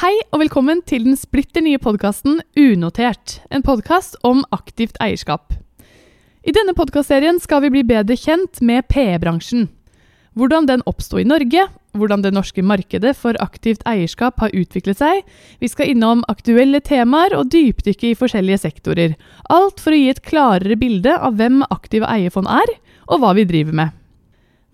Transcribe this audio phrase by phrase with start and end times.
[0.00, 3.34] Hei og velkommen til den splitter nye podkasten Unotert.
[3.52, 5.52] En podkast om aktivt eierskap.
[6.40, 9.68] I denne podkastserien skal vi bli bedre kjent med PE-bransjen.
[10.32, 15.20] Hvordan den oppsto i Norge, hvordan det norske markedet for aktivt eierskap har utviklet seg.
[15.60, 19.18] Vi skal innom aktuelle temaer og dypdykke i forskjellige sektorer.
[19.52, 23.44] Alt for å gi et klarere bilde av hvem aktive eierfond er, og hva vi
[23.52, 23.99] driver med.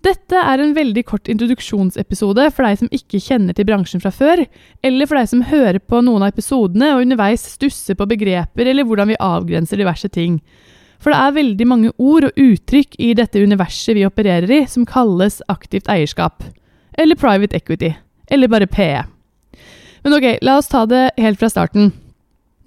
[0.07, 4.45] Dette er en veldig kort introduksjonsepisode for deg som ikke kjenner til bransjen fra før,
[4.85, 8.87] eller for deg som hører på noen av episodene og underveis stusser på begreper eller
[8.87, 10.37] hvordan vi avgrenser diverse ting.
[11.03, 14.87] For det er veldig mange ord og uttrykk i dette universet vi opererer i, som
[14.87, 16.45] kalles aktivt eierskap.
[16.97, 17.91] Eller private equity.
[18.31, 19.03] Eller bare PE.
[20.05, 21.91] Men ok, la oss ta det helt fra starten.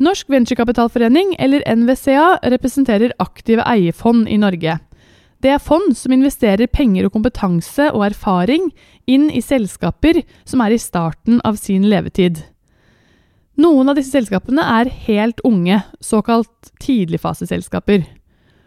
[0.00, 4.78] Norsk Venturekapitalforening, eller NVCA, representerer aktive eierfond i Norge.
[5.40, 8.68] Det er fond som investerer penger og kompetanse og erfaring
[9.08, 12.42] inn i selskaper som er i starten av sin levetid.
[13.60, 18.04] Noen av disse selskapene er helt unge, såkalt tidligfaseselskaper.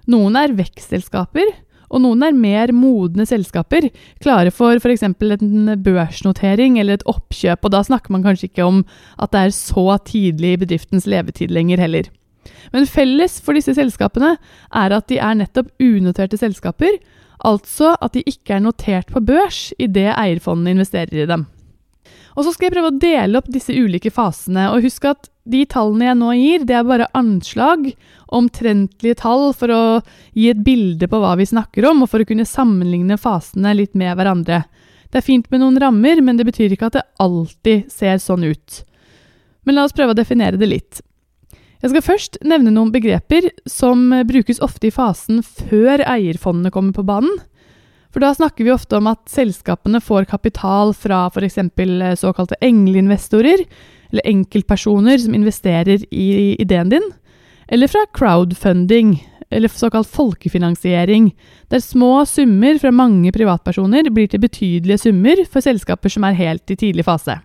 [0.10, 1.54] Noen er vekstselskaper,
[1.94, 3.88] og noen er mer modne selskaper,
[4.22, 5.06] klare for f.eks.
[5.06, 8.82] en børsnotering eller et oppkjøp, og da snakker man kanskje ikke om
[9.22, 12.10] at det er så tidlig i bedriftens levetid lenger heller.
[12.74, 17.00] Men felles for disse selskapene er at de er nettopp unoterte selskaper,
[17.44, 21.48] altså at de ikke er notert på børs idet eierfondene investerer i dem.
[22.34, 25.66] Og så skal jeg prøve å dele opp disse ulike fasene, og husk at de
[25.70, 27.92] tallene jeg nå gir, det er bare anslag,
[28.34, 29.84] omtrentlige tall for å
[30.34, 33.94] gi et bilde på hva vi snakker om, og for å kunne sammenligne fasene litt
[34.00, 34.64] med hverandre.
[35.14, 38.48] Det er fint med noen rammer, men det betyr ikke at det alltid ser sånn
[38.50, 38.80] ut.
[39.64, 41.04] Men la oss prøve å definere det litt.
[41.84, 47.04] Jeg skal først nevne noen begreper som brukes ofte i fasen før eierfondene kommer på
[47.04, 47.42] banen.
[48.14, 51.60] For da snakker vi ofte om at selskapene får kapital fra f.eks.
[52.22, 53.66] såkalte engleinvestorer,
[54.14, 57.12] eller enkeltpersoner som investerer i ideen din,
[57.68, 59.18] eller fra crowdfunding,
[59.52, 61.34] eller såkalt folkefinansiering,
[61.68, 66.72] der små summer fra mange privatpersoner blir til betydelige summer for selskaper som er helt
[66.72, 67.42] i tidlig fase.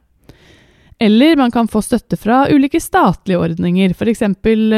[0.98, 4.22] Eller man kan få støtte fra ulike statlige ordninger, f.eks.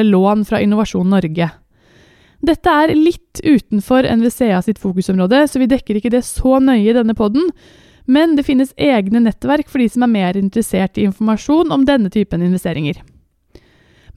[0.04, 1.50] lån fra Innovasjon Norge.
[2.41, 6.97] Dette er litt utenfor NVCA sitt fokusområde, så vi dekker ikke det så nøye i
[6.97, 7.50] denne poden,
[8.09, 12.12] men det finnes egne nettverk for de som er mer interessert i informasjon om denne
[12.12, 13.00] typen investeringer.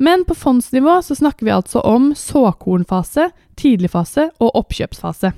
[0.02, 5.34] Men på fondsnivå så snakker vi altså om såkornfase, tidligfase og oppkjøpsfase.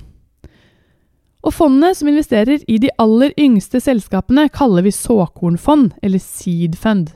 [1.46, 7.12] Og fondet som investerer i de aller yngste selskapene, kaller vi såkornfond, eller seed fund.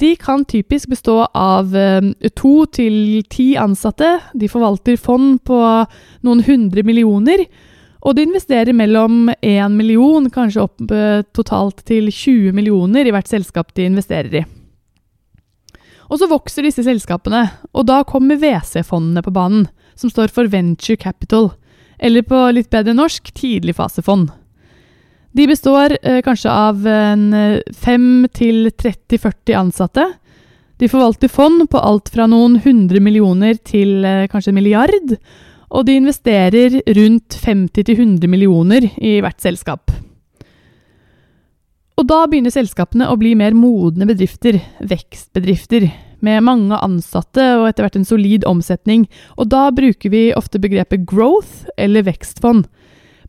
[0.00, 4.14] De kan typisk bestå av eh, to til ti ansatte.
[4.32, 5.58] De forvalter fond på
[6.24, 7.44] noen hundre millioner.
[8.00, 13.28] Og de investerer mellom én million, kanskje opp eh, totalt til 20 millioner i hvert
[13.28, 14.46] selskap de investerer i.
[16.10, 17.44] Og så vokser disse selskapene,
[17.76, 19.68] og da kommer WC-fondene på banen,
[20.00, 21.52] som står for Venture Capital
[22.00, 24.30] eller på litt bedre norsk tidligfasefond.
[25.36, 30.08] De består eh, kanskje av 5 til 30-40 ansatte.
[30.80, 35.16] De forvalter fond på alt fra noen hundre millioner til eh, kanskje en milliard.
[35.70, 39.92] Og de investerer rundt 50-100 millioner i hvert selskap.
[42.00, 45.90] Og da begynner selskapene å bli mer modne bedrifter, vekstbedrifter
[46.26, 51.06] med mange ansatte og etter hvert en solid omsetning, og da bruker vi ofte begrepet
[51.08, 52.66] growth eller vekstfond.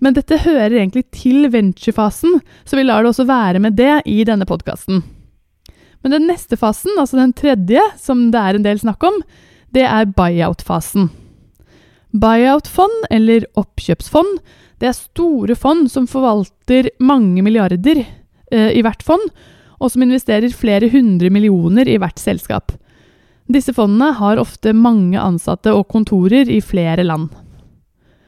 [0.02, 4.24] Men dette hører egentlig til venturefasen, så vi lar det også være med det i
[4.25, 5.03] denne podkasten.
[6.01, 9.22] Men den neste fasen, altså den tredje, som det er en del snakk om,
[9.72, 11.12] det er buyout-fasen.
[12.12, 14.41] Buyout-fond, eller oppkjøpsfond,
[14.81, 19.30] det er store fond som forvalter mange milliarder eh, i hvert fond,
[19.81, 22.72] og som investerer flere hundre millioner i hvert selskap.
[23.52, 27.31] Disse fondene har ofte mange ansatte og kontorer i flere land.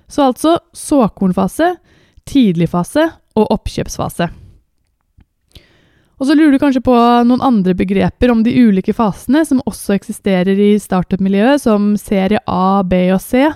[0.09, 1.75] Så altså såkornfase,
[2.25, 3.05] tidligfase
[3.37, 4.29] og oppkjøpsfase.
[6.21, 6.93] Og så lurer du kanskje på
[7.27, 12.83] noen andre begreper om de ulike fasene som også eksisterer i startup-miljøet, som serie A,
[12.85, 13.47] B og C.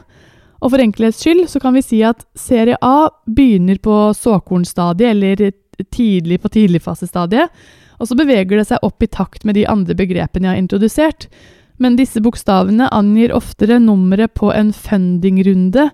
[0.58, 5.54] Og for enkelhets skyld så kan vi si at serie A begynner på såkornstadiet, eller
[5.94, 7.54] tidlig på tidligfasestadiet,
[7.98, 11.30] og så beveger det seg opp i takt med de andre begrepene jeg har introdusert
[11.78, 15.90] men disse bokstavene angir oftere nummeret på en fundingrunde,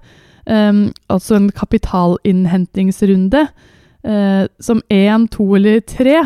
[0.47, 3.47] um, altså en kapitalinnhentingsrunde,
[4.07, 6.21] uh, som én, to eller tre,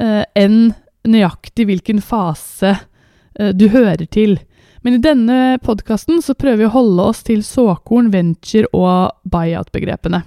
[0.00, 0.74] uh, enn
[1.06, 4.40] nøyaktig hvilken fase uh, du hører til.
[4.84, 10.24] Men i denne podkasten prøver vi å holde oss til såkorn, venture og buyout-begrepene.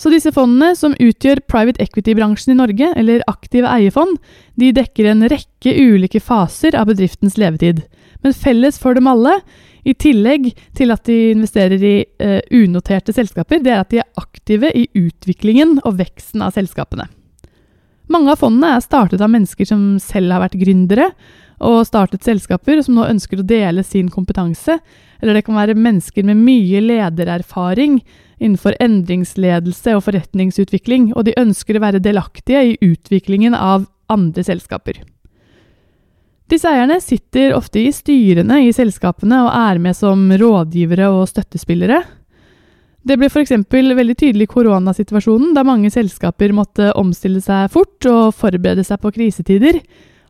[0.00, 4.16] Så disse fondene, som utgjør private equity-bransjen i Norge, eller aktive eiefond,
[4.58, 7.84] de dekker en rekke ulike faser av bedriftens levetid.
[8.24, 9.38] Men felles for dem alle,
[9.84, 14.08] i tillegg til at de investerer i eh, unoterte selskaper, det er at de er
[14.18, 17.06] aktive i utviklingen og veksten av selskapene.
[18.12, 21.08] Mange av fondene er startet av mennesker som selv har vært gründere
[21.64, 24.76] og startet selskaper, som nå ønsker å dele sin kompetanse.
[25.22, 28.00] Eller det kan være mennesker med mye ledererfaring
[28.42, 35.00] innenfor endringsledelse og forretningsutvikling, og de ønsker å være delaktige i utviklingen av andre selskaper.
[36.50, 42.02] Disse eierne sitter ofte i styrene i selskapene og er med som rådgivere og støttespillere.
[43.04, 43.52] Det ble f.eks.
[43.68, 49.12] veldig tydelig i koronasituasjonen, da mange selskaper måtte omstille seg fort og forberede seg på
[49.12, 49.80] krisetider.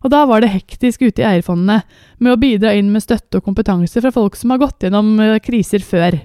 [0.04, 1.80] Og da var det hektisk ute i eierfondene
[2.18, 5.38] med å bidra inn med støtte og kompetanse fra folk som har gått gjennom eh,
[5.44, 6.18] kriser før.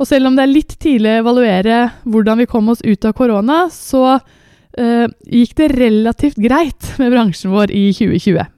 [0.00, 3.14] Og selv om det er litt tidlig å evaluere hvordan vi kom oss ut av
[3.14, 8.48] korona, så eh, gikk det relativt greit med bransjen vår i 2020.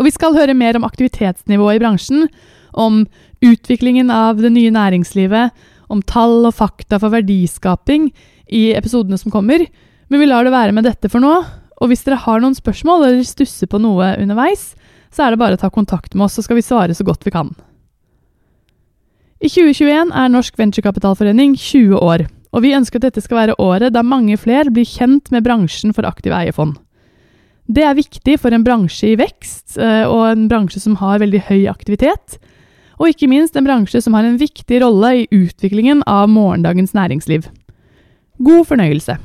[0.00, 2.24] Og vi skal høre mer om aktivitetsnivået i bransjen,
[2.72, 3.04] om
[3.44, 5.52] utviklingen av det nye næringslivet,
[5.92, 8.08] om tall og fakta for verdiskaping
[8.48, 9.66] i episodene som kommer,
[10.08, 11.34] men vi lar det være med dette for nå.
[11.80, 14.72] Og hvis dere har noen spørsmål eller stusser på noe underveis,
[15.12, 17.26] så er det bare å ta kontakt med oss, så skal vi svare så godt
[17.26, 17.52] vi kan.
[19.40, 23.94] I 2021 er Norsk Venturekapitalforening 20 år, og vi ønsker at dette skal være året
[23.94, 26.76] da mange flere blir kjent med bransjen for aktive eierfond.
[27.70, 31.44] Det er viktig for en bransje i vekst, eh, og en bransje som har veldig
[31.46, 32.40] høy aktivitet.
[32.98, 37.46] Og ikke minst en bransje som har en viktig rolle i utviklingen av morgendagens næringsliv.
[38.42, 39.20] God fornøyelse!